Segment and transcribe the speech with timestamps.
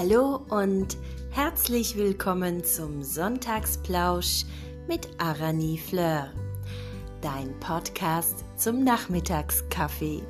[0.00, 0.96] Hallo und
[1.30, 4.46] herzlich willkommen zum Sonntagsplausch
[4.88, 6.32] mit Arani Fleur,
[7.20, 10.22] dein Podcast zum Nachmittagskaffee.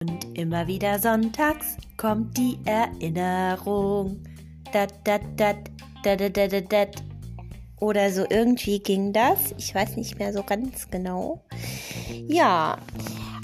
[0.00, 4.20] Und immer wieder sonntags kommt die Erinnerung.
[4.72, 5.70] Dat, dat, dat,
[6.02, 7.02] dat, dat, dat, dat.
[7.78, 9.54] Oder so irgendwie ging das.
[9.56, 11.44] Ich weiß nicht mehr so ganz genau.
[12.26, 12.76] Ja,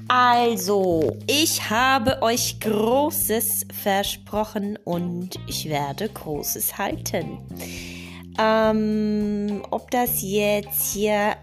[0.08, 7.38] also, ich habe euch Großes versprochen und ich werde Großes halten.
[8.38, 11.36] Ähm, ob das jetzt hier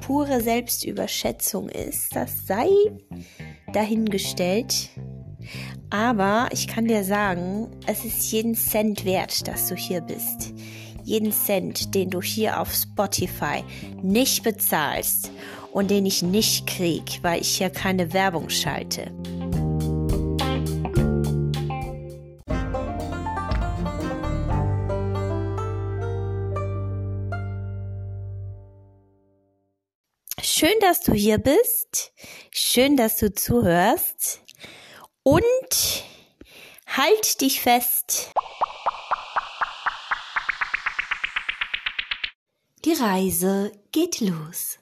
[0.00, 2.68] pure Selbstüberschätzung ist, das sei
[3.72, 4.90] dahingestellt.
[5.90, 10.52] Aber ich kann dir sagen, es ist jeden Cent wert, dass du hier bist.
[11.04, 13.64] Jeden Cent, den du hier auf Spotify
[14.02, 15.30] nicht bezahlst
[15.72, 19.12] und den ich nicht krieg, weil ich hier keine Werbung schalte.
[30.42, 32.12] Schön, dass du hier bist.
[32.50, 34.42] Schön, dass du zuhörst.
[35.22, 36.04] Und
[36.86, 38.30] halt dich fest.
[42.84, 44.79] Die Reise geht los.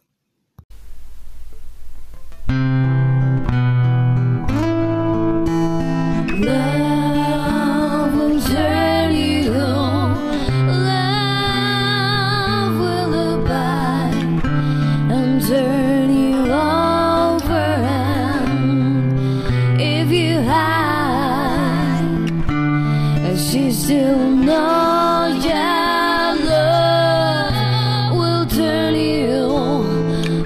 [23.30, 29.36] If you she still knows your love will turn you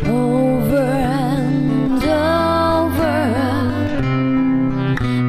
[0.07, 3.19] over and over.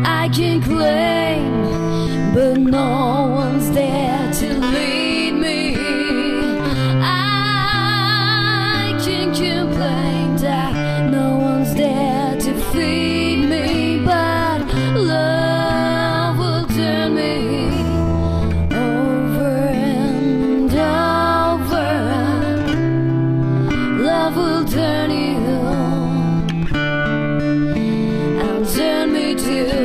[0.06, 1.52] I can claim,
[2.34, 5.75] but no one's there to lead me.
[7.02, 7.18] I
[9.03, 10.93] can complain that
[29.35, 29.82] do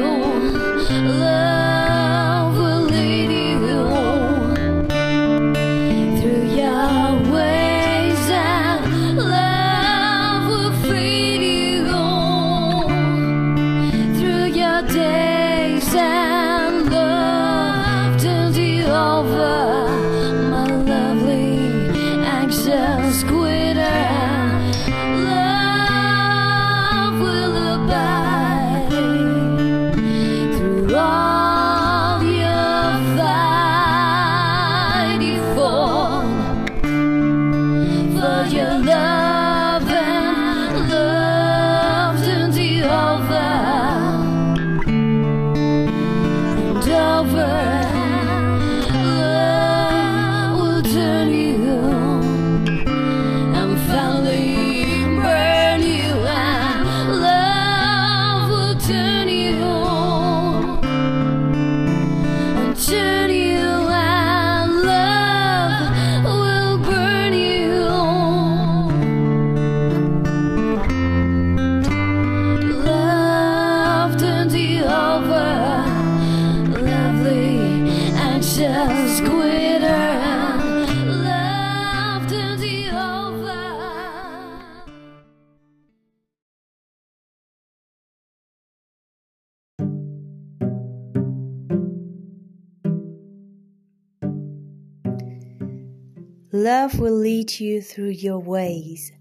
[96.51, 99.13] Love will lead you through your ways,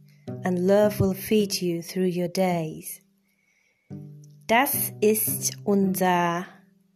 [0.45, 3.01] and love will feed you through your days.
[4.47, 6.45] Das ist unser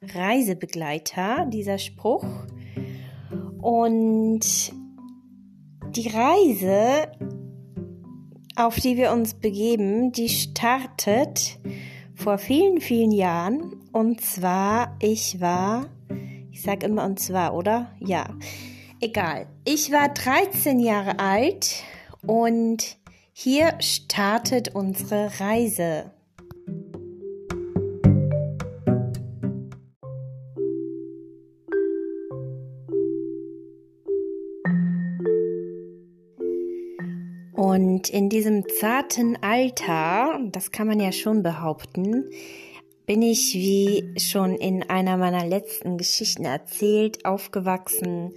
[0.02, 2.24] Reisebegleiter, dieser Spruch.
[3.62, 4.72] Und
[5.98, 7.12] die Reise,
[8.56, 11.60] auf die wir uns begeben, die startet
[12.16, 13.82] vor vielen, vielen Jahren.
[13.92, 15.88] Und zwar, ich war,
[16.52, 17.92] ich sag immer und zwar, oder?
[18.00, 18.34] Ja,
[19.02, 19.48] egal.
[19.66, 21.84] Ich war 13 Jahre alt
[22.26, 22.98] und
[23.34, 26.12] hier startet unsere Reise.
[37.54, 42.30] Und in diesem zarten Alter, das kann man ja schon behaupten,
[43.06, 48.34] bin ich, wie schon in einer meiner letzten Geschichten erzählt, aufgewachsen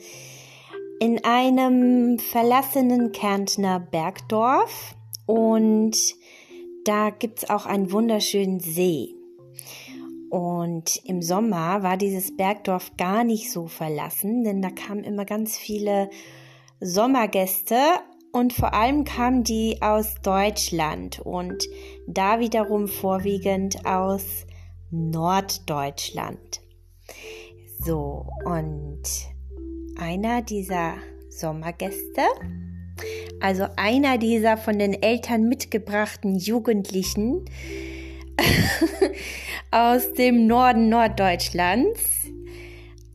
[1.00, 4.94] in einem verlassenen Kärntner Bergdorf
[5.26, 5.96] und
[6.85, 9.14] da gibt's auch einen wunderschönen See.
[10.31, 15.56] Und im Sommer war dieses Bergdorf gar nicht so verlassen, denn da kamen immer ganz
[15.56, 16.11] viele
[16.81, 17.76] Sommergäste
[18.32, 21.64] und vor allem kamen die aus Deutschland und
[22.08, 24.25] da wiederum vorwiegend aus
[24.90, 26.61] Norddeutschland.
[27.79, 29.02] So, und
[29.99, 30.94] einer dieser
[31.29, 32.23] Sommergäste,
[33.41, 37.44] also einer dieser von den Eltern mitgebrachten Jugendlichen
[39.70, 42.00] aus dem Norden Norddeutschlands,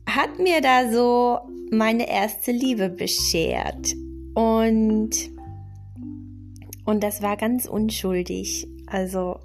[0.06, 1.38] hat mir da so
[1.70, 3.94] meine erste Liebe beschert.
[4.34, 5.10] Und,
[6.84, 8.66] und das war ganz unschuldig.
[8.86, 9.38] Also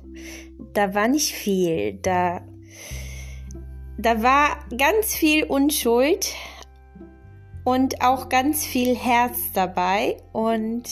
[0.73, 1.99] da war nicht viel.
[2.01, 2.41] Da,
[3.97, 6.33] da war ganz viel Unschuld
[7.65, 10.15] und auch ganz viel Herz dabei.
[10.31, 10.83] Und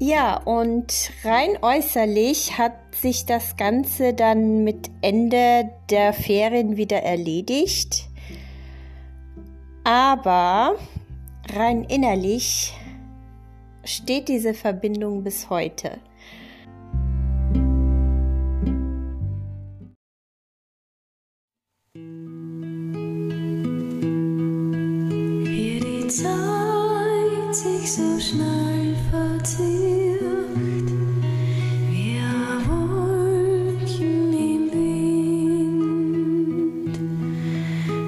[0.00, 8.08] ja, und rein äußerlich hat sich das Ganze dann mit Ende der Ferien wieder erledigt.
[9.84, 10.74] Aber
[11.54, 12.72] rein innerlich
[13.84, 16.00] steht diese Verbindung bis heute.
[27.86, 30.20] So schnell verzieht,
[31.90, 32.20] wie
[32.68, 34.72] Wolken im
[36.86, 36.96] Wind.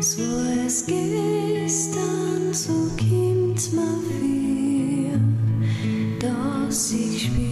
[0.02, 0.22] So
[0.64, 5.20] es gestern, so kommt mal wieder,
[6.20, 7.44] dass ich spielt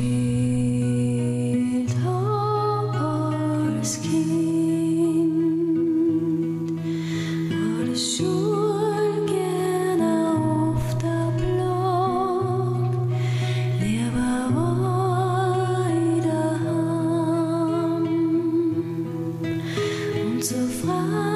[20.84, 21.31] Und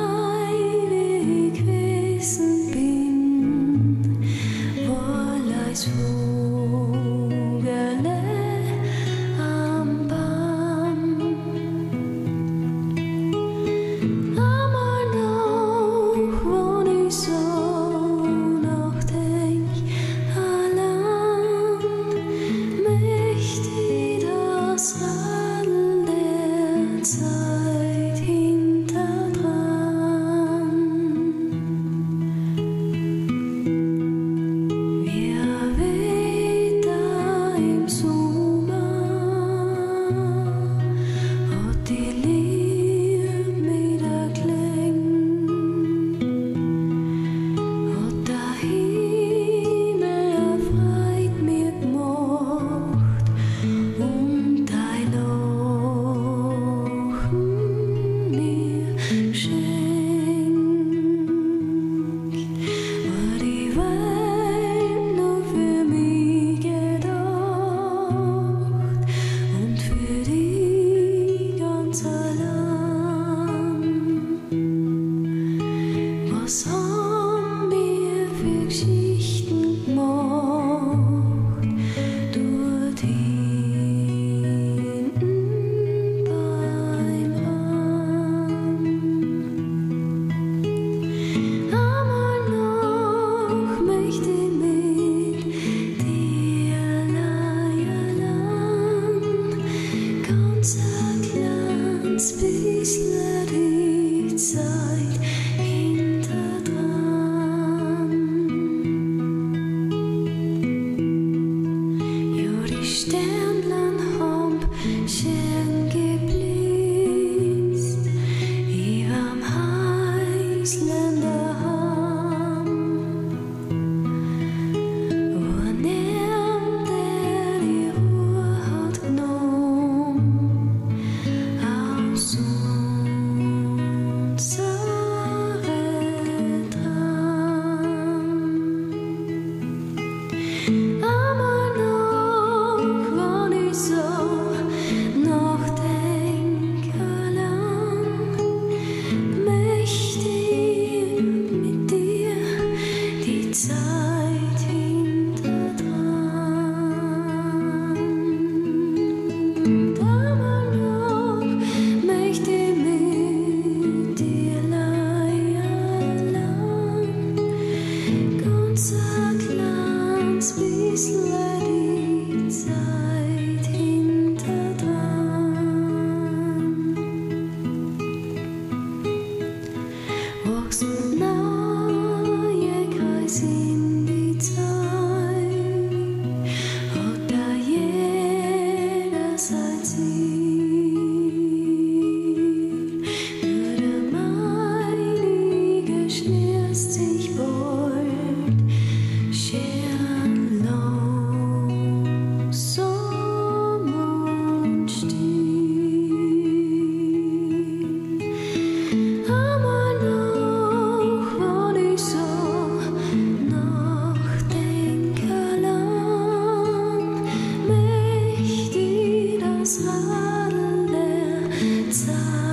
[221.97, 222.46] desire.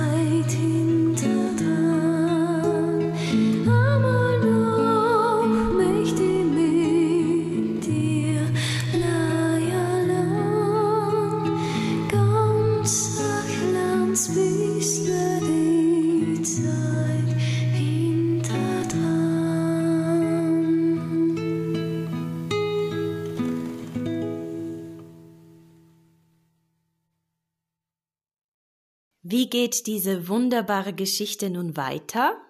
[29.36, 32.40] Wie geht diese wunderbare Geschichte nun weiter?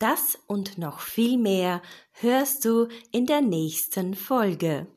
[0.00, 1.82] Das und noch viel mehr
[2.14, 4.88] hörst du in der nächsten Folge.